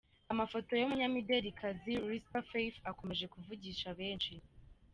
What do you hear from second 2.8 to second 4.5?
akomeje kuvugisha benshi.